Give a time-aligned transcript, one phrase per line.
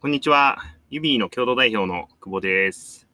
[0.00, 0.56] こんにちは。
[0.88, 3.06] ユビーの共同代表の久保です。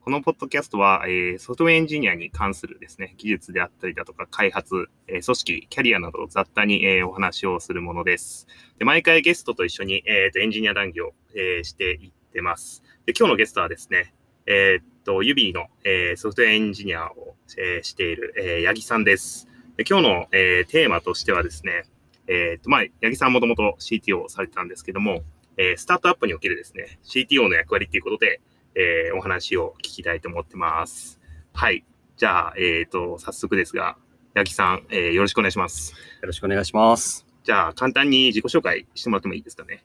[0.00, 8.46] このポッドキャストは、えーソフトウェアエンジニアに関するですね、技術であったりだとか開発、えー組織、キャリアなどを雑多に、えーお話をするものです。
[8.78, 12.82] で毎回ゲストと一緒に、えーとエンジニア談義を、えーしていってます。
[13.06, 14.12] で今日のゲストはですね、
[14.44, 19.48] えっと、ユビーの、えーソフトウェアエンジニアを、えーしている、えー八木さんです。
[19.78, 21.84] で今日の、えーテーマとしてはですね、
[22.28, 25.22] えーっと、まあ、八木さんもともと CTO をされてたんですけども、
[25.56, 28.40] えースタートアップにおけるですね、CTO の役割ということで、
[28.74, 31.20] えーお話を聞きたいと思ってます。
[31.52, 31.84] はい。
[32.16, 33.96] じゃあ、えっ、と、早速ですが、
[34.34, 35.92] 八木さん、えーよろしくお願いします。
[35.92, 37.26] よろしくお願いします。
[37.44, 39.84] じゃあ、簡単に自己紹介してもらってもいいですかね？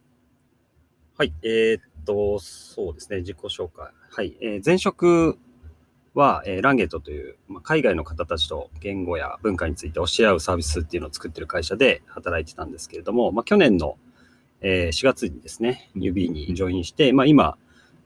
[1.18, 1.34] はい。
[1.44, 3.92] えーっと、そうですね、自己紹介。
[4.10, 4.36] はい。
[4.42, 5.38] えー前職
[6.14, 13.98] は、えーランゲートという、まあ、海外の方たちと言語や文化について教え合うサービスっていうのを作ってる会社で働いてたんですけれども、まあ、去年の、
[14.62, 17.58] えー4月にですね、うん指にジョインして、まあ、今、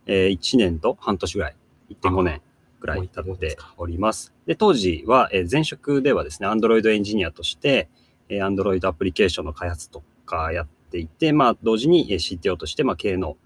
[0.07, 1.55] え1年と半年ぐらい、
[1.89, 2.41] 1.5年
[2.79, 4.33] ぐらい経っております。
[4.45, 7.89] で、当時は、えー前職ではですね、Android エンジニアとして、
[8.29, 13.38] えー Android アプリケーションの開発とかやっていて、まあ、同時にえー CTO として、まあ、経営の、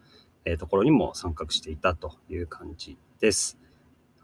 [0.46, 3.59] えーところにも参画していたという感じです。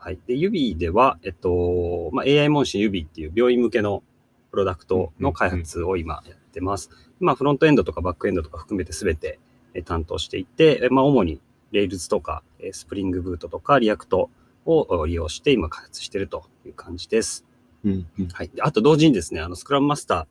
[0.06, 0.20] はい。
[0.28, 4.03] で、指では、えっと、まあ、AI 問診指っていう病院向けの
[4.52, 6.92] プロダクトの開発を今やってます。
[7.20, 9.39] まあ、フロントエンドとかバックエンドとか含めて全て
[9.73, 14.28] えー担当していて、えーまあ、主に Rails とか、えー Spring Boot とか React
[14.67, 17.44] を利用して今開発しているという感じです。
[17.84, 18.08] うん。
[18.31, 18.50] はい。
[18.50, 20.28] であと同時にですね、あの、スクラムマスタ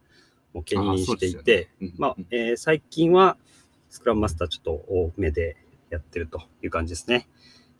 [0.54, 3.36] ーも兼任していて、まあ、えー最近は
[3.90, 5.56] スクラムマスターちょっと多めで
[5.90, 7.26] やってるという感じですね。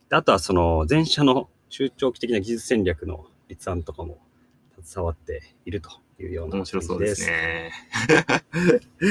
[0.09, 4.19] であとはその前者の中長期的な技術戦略の立案とかも
[4.83, 7.71] 携わっているというような面白そうです感ね。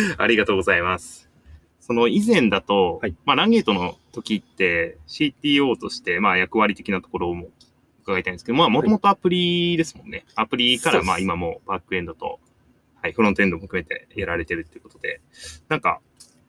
[0.18, 1.30] ありがとうございます。
[1.80, 7.48] その以前だと、はいまあ、ランゲートの時って CTO として、まあ、役割的なところも
[8.04, 10.24] 伺いたいんですけど、まあ、もともとアプリですもんね。
[10.34, 12.38] アプリから、まあ、今もバックエンドと、
[13.02, 15.20] はい、フロントエンドも含めてやられてるっていうことで、
[15.68, 16.00] なんか、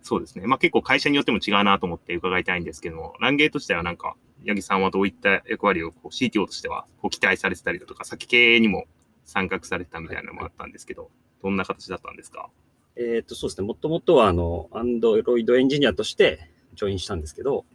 [0.02, 0.46] そうですね。
[0.46, 8.86] まあ、結構会社によっても違うなと思って伺いたいんですけども、ランゲートとしてはなんか、八木さんはどういった役割をこう CTO としてはこう期待されてたりだとか、先系にも
[9.26, 11.10] 参画されてたみたいなのもあったんですけど、
[11.42, 12.50] どんな形だったんですか？
[12.96, 13.68] えっ、と、そうですね。
[13.68, 17.66] もともとは、あの、アンドロイドエンジニアとしてジョインしたんですけど、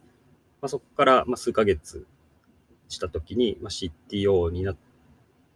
[0.61, 2.07] まあ、そこから、まあ、数ヶ月
[2.89, 4.75] したときに、まあ、CTO にな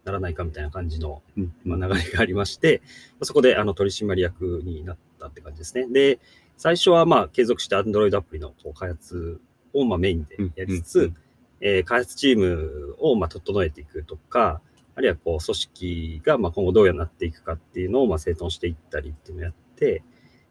[0.03, 1.23] ならないかみたいな感じの、
[1.63, 2.81] まあ、流れがありまして、
[3.13, 5.87] まあ、そこであの取締役になったって感じですね。
[5.87, 6.19] で、
[6.57, 9.41] 最初はまあ継続して Android アプリのこう開発
[9.75, 11.13] をまあメインでやりつつ、
[11.61, 14.61] えー開発チームをまあ整えていくとか、
[14.95, 20.03] あるいはこう組織がまあ今後どうなっていくかっていうのをまあ整頓していったりっていうのをやって、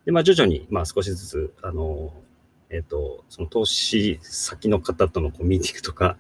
[0.05, 2.13] で、まあ徐々にまあ少しずつ、あの、
[2.71, 6.17] えっ、と、その投資先の方とのこうミーティングとか、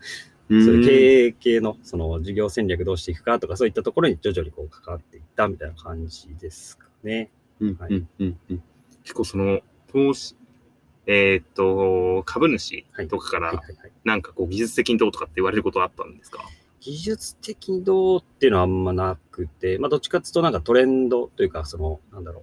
[0.48, 7.30] そういう経営系のその事業戦略どうしていくかとか、そういったところに徐々にこう関わっていったみたいな感じですかね。
[7.60, 8.38] うんはいうんうん。
[8.50, 8.62] うん
[9.02, 9.60] 結構その、
[9.92, 10.34] 投資、
[11.06, 13.92] えーっと、株主とかから、はいはいはい。
[14.04, 16.42] なんかこう技術的にどうとかって言われることはあったんですか？
[16.80, 22.42] 技術的にどうっていうのはあんまなくて、まあどっちかっていうとなんかトレンドというか、その、なんだろう、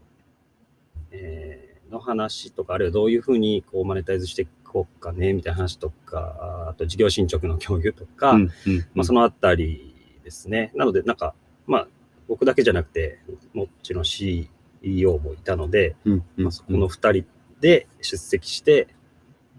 [1.12, 9.94] えーの話とか、あるいはどういうふうにこうマネタイズしていこうかね、みたいな話とか、あと事業進捗の共有とか、うんうんまあ、そのあたり
[10.24, 10.72] ですね。
[10.74, 11.36] なので、なんか、
[11.68, 11.88] まあ、
[12.30, 13.20] 僕だけじゃなくて、
[13.54, 17.26] もちろん CEO もいたので、うんうんまあ、そこの2人
[17.62, 18.88] で出席して、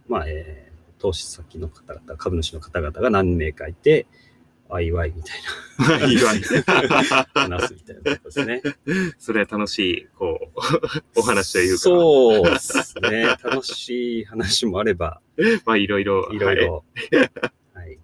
[0.09, 4.07] まあ、えー投資先の方々、株主の方々が何名かいて、
[4.69, 5.35] ワイワイみた
[6.05, 8.63] いいいわな、話すみたいなことですね。
[9.19, 13.23] それは楽しい、こう、お話というか、そうですね。
[13.43, 15.21] 楽しい話もあれば、
[15.65, 16.85] まあいろいろ、いろいろ、
[17.75, 17.99] はい。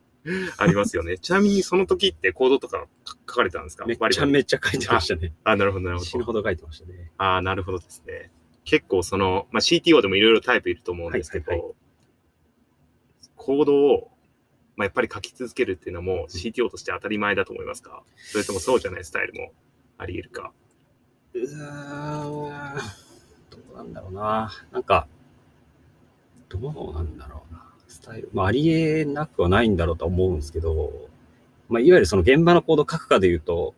[0.57, 1.19] ありますよね。
[1.19, 3.87] ちなみにその時ってコードとか書かれたんですか？
[3.87, 5.33] めちゃめちゃ書いてましたね。
[5.45, 6.11] あ、なるほど、なるほど。
[6.11, 7.13] 死ぬほど書いてましたね。
[7.17, 8.33] ああ、なるほどですね。
[8.69, 11.71] 結構その、まあ、CTO でもいろいろタイプいると思うんですけど、はいはい
[13.41, 14.11] コードを、
[14.77, 18.03] まあ、やっぱり書き続けるっていうのも CTO として当たり前だと思いますか？
[18.17, 19.53] それともそうじゃないスタイルも
[19.97, 20.53] あり得るか？
[21.33, 21.49] うーん、
[23.49, 24.53] どうなんだろうな。
[24.71, 25.07] なんか、
[26.51, 26.63] どう
[26.93, 27.65] なんだろうな。
[27.87, 28.29] スタイル。
[28.35, 30.93] まあ、ありえなくはないんだろうとは思うんですけど、
[31.71, 33.75] まあ、いわゆるその現場のコードを書くかで言うと、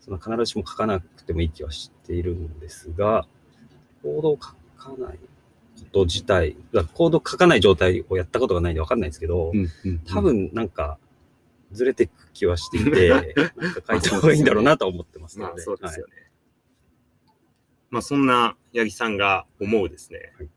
[0.00, 3.26] その必ずしも書かなくてもいい気はしているんですが、
[4.04, 4.48] コードを書
[4.90, 5.20] かないこ
[5.92, 6.56] と自体、
[6.92, 9.52] コードを書かない状態をやったことがないんでわかんないですけど、
[10.06, 10.98] 多分なんか、
[11.72, 13.08] ずれていく気はしていて、
[13.56, 15.52] なんか書いた方がいいんだろうなとは思ってますので。
[15.52, 16.12] まあそうですよね。
[17.90, 20.48] まあ、そんな八木さんが思うですね、はい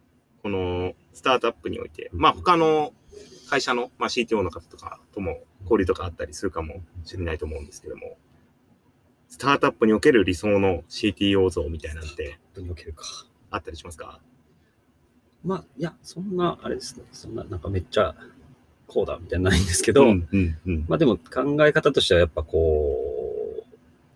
[0.48, 2.94] このスタートアップにおいて、まあ、他の
[3.50, 8.18] 会社の、まあ、CTO の方とかとも交流とかあったりするかもしれないと思うんですけども、
[9.28, 13.04] スタートアップにおける理想の CTO 像みたいなんて本当におけるか。
[13.50, 14.20] あったりしますか？
[15.44, 17.04] まあ、いや、そんな、あれですね。
[17.12, 18.16] そんな、なんかめっちゃ、
[18.88, 23.66] こうだみたいなのないんですけど、うんうんうんまあでも考え方としてはやっぱこ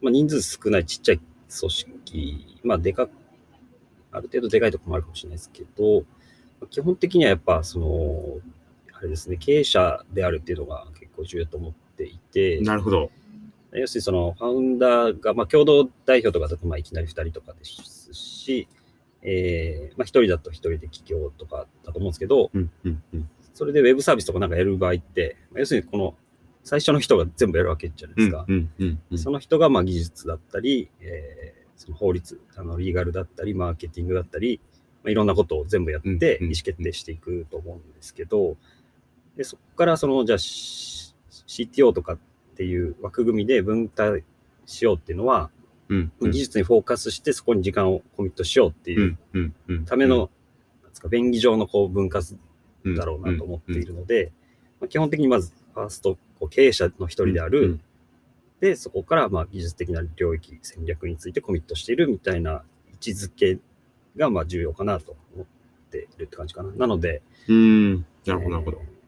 [0.01, 3.09] う、まあ人数少ないちっちゃい組織、まあでか、
[4.11, 6.01] ある程度でかいところもあるかもしれないですけど、
[6.59, 8.39] まあ基本的にはやっぱその、
[8.93, 13.11] あれですね、経営者であるっていうのが結構重要と思っていて、なるほど。
[13.73, 18.69] 要するにそのファウンダーが、まあ共同代表とかだとまあいきなり2人とかですし、
[19.23, 23.29] えー、まあ1人だと1人で起業とかだと思うんですけど、うんうんうん。
[23.53, 26.15] それでウェブサービスとかなんかやる場合って、まあ要するにこの
[26.63, 28.45] 最初の人が全部やるわけじゃないですか。
[28.47, 29.17] うんうんうん。
[29.17, 34.61] その人がまあ技術だったり、えーその法律、あのリーガルだったり、マーケティングだったり、
[35.03, 36.45] まあ、いろんなことを全部やってうん意うん。
[36.45, 38.55] 思決定していくと思うんですけど、
[39.35, 42.17] でそこからそのじゃあ CTO とかっ
[42.55, 44.21] ていう枠組みで分担
[44.67, 45.60] しようっていうのは、うん
[46.21, 49.17] 技術にフォーカスしてそこに時間をコミットしようっていう
[49.85, 50.29] ための、
[50.83, 52.37] なんですか便宜上のこう分割
[52.97, 54.31] だろうなと思っているので、
[54.79, 57.81] まあ、基本的にまずファーストこう経営者の一人である、うん
[58.61, 62.63] で、そこからまあ技術的な領域、戦略についてコミットしているみたいな
[62.93, 63.57] 位置づけ
[64.15, 65.45] がまあ重要かなと思っ
[65.89, 66.71] ているって感じかな。
[66.73, 67.95] なので、うん。
[68.25, 68.81] なるほど、なるほど。
[68.81, 69.00] えー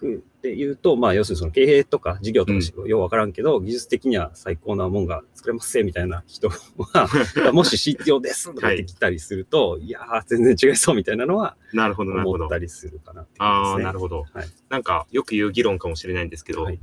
[0.00, 7.08] 逆で言うと、まあ要するにその経営とか事業とかようわからんけど、技術的には最高なもんが作れますぜみたいな人は、
[7.52, 12.58] もし CTO ですとか言ってきたりすると、い、やー、全然違いそうみたいなのはなるほど、なるほど思った。
[12.58, 13.84] りするかなっていうああ、感じですね。
[13.84, 14.24] なるほど。
[14.32, 16.78] はいなんか、よく言う議論かもしれないんですけど、はい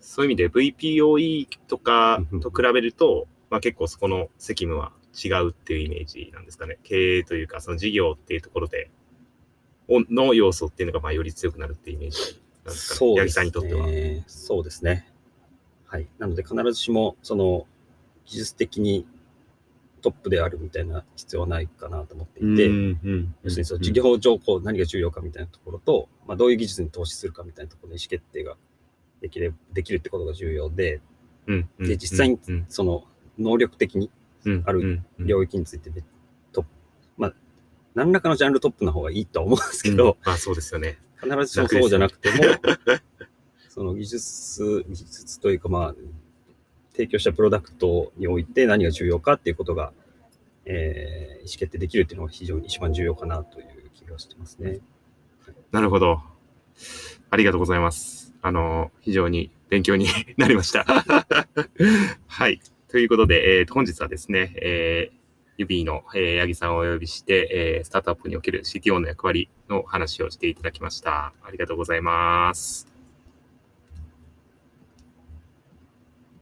[0.00, 6.78] そういう意味で VPOE とかと比べると、まあ、結構そこの責務は違うっていうイメージなんですかね。
[6.82, 9.07] 経営というか、その事業っていうところで、お
[9.88, 13.10] の要素っていうのがまあより強くなるっていうイメージなんですかね。
[13.10, 13.86] 八木そうですさんにとっては。
[13.86, 14.24] ね。
[14.26, 15.10] そうですね。
[15.86, 16.06] はい。
[16.18, 17.66] なので必ずしも、その、
[18.26, 19.06] 技術的に
[20.00, 28.56] トップであるみたいな必要はないかなと思っていて、うん要するにその事業上こう何が重要かみたいなところと、まあ、どういう技術に投資するかみたいなところの意思決定が
[29.20, 31.00] できれできるってことが重要で、
[31.46, 33.04] うんで実際にうんその
[33.38, 34.10] 能力的に
[34.44, 35.90] うんある領域について
[37.94, 40.98] 何らかのジャンルトップの方がいいとは思うんですけうんあそうですよね。
[41.20, 42.36] 必ずしもそうじゃなくても、
[43.68, 45.94] その技術、技術というか、まあ、
[46.92, 49.92] 提供したプロダクトにおいて何が重要かっていうことが、
[50.64, 54.80] えー意思決定できるっていうのが非常に一番重要かなという気がしてますね。
[55.72, 56.20] なるほど。
[57.30, 58.34] ありがとうございます。
[58.42, 60.06] あの、非常に勉強に
[60.36, 60.84] なりました。
[62.26, 62.60] はい。
[62.88, 65.17] ということで、えー本日はですね、えー、
[65.58, 71.32] ユビーの、えー、八木さんをお呼びして、えースタートアップにおける CTO の役割の話をしていただきました。
[71.42, 72.97] ありがとうございます。